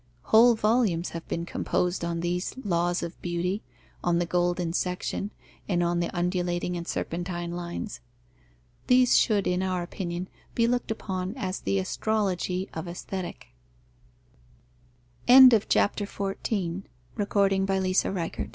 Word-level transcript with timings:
Whole 0.33 0.55
volumes 0.55 1.09
have 1.09 1.27
been 1.27 1.45
composed 1.45 2.03
on 2.03 2.21
these 2.21 2.55
laws 2.65 3.03
of 3.03 3.21
beauty, 3.21 3.61
on 4.03 4.17
the 4.17 4.25
golden 4.25 4.73
section 4.73 5.29
and 5.69 5.83
on 5.83 5.99
the 5.99 6.09
undulating 6.09 6.75
and 6.75 6.87
serpentine 6.87 7.51
lines. 7.51 7.99
These 8.87 9.15
should 9.19 9.45
in 9.45 9.61
our 9.61 9.83
opinion 9.83 10.27
be 10.55 10.65
looked 10.65 10.89
upon 10.89 11.35
as 11.37 11.59
the 11.59 11.77
astrology 11.77 12.67
of 12.73 12.87
Aesthetic. 12.87 13.49